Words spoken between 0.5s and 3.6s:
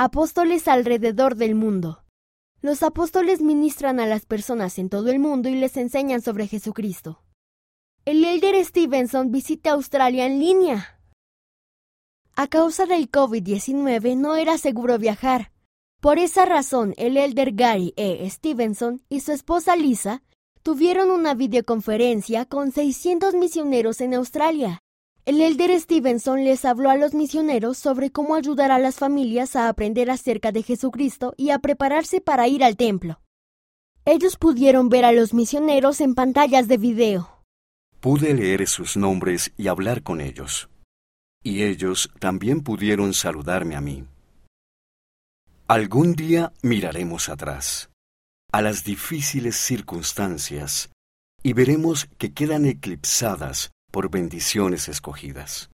alrededor del mundo. Los apóstoles